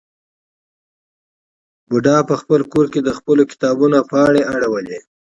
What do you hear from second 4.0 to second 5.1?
پاڼې اړولې.